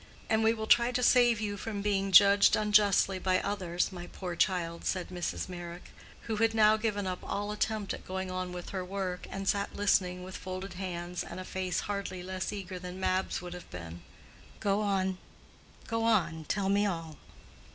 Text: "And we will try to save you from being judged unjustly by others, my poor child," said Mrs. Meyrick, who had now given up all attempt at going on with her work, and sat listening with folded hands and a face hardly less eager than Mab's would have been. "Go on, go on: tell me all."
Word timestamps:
"And 0.31 0.43
we 0.43 0.51
will 0.51 0.65
try 0.65 0.91
to 0.93 1.03
save 1.03 1.39
you 1.39 1.57
from 1.57 1.83
being 1.83 2.11
judged 2.11 2.55
unjustly 2.55 3.19
by 3.19 3.39
others, 3.39 3.91
my 3.91 4.07
poor 4.07 4.35
child," 4.35 4.83
said 4.83 5.09
Mrs. 5.09 5.47
Meyrick, 5.47 5.91
who 6.23 6.37
had 6.37 6.55
now 6.55 6.75
given 6.75 7.05
up 7.05 7.19
all 7.21 7.51
attempt 7.51 7.93
at 7.93 8.03
going 8.07 8.31
on 8.31 8.51
with 8.51 8.69
her 8.69 8.83
work, 8.83 9.27
and 9.29 9.47
sat 9.47 9.75
listening 9.75 10.23
with 10.23 10.35
folded 10.35 10.73
hands 10.73 11.23
and 11.23 11.39
a 11.39 11.45
face 11.45 11.81
hardly 11.81 12.23
less 12.23 12.51
eager 12.51 12.79
than 12.79 12.99
Mab's 12.99 13.43
would 13.43 13.53
have 13.53 13.69
been. 13.69 14.01
"Go 14.59 14.81
on, 14.81 15.19
go 15.85 16.03
on: 16.03 16.45
tell 16.45 16.69
me 16.69 16.87
all." 16.87 17.17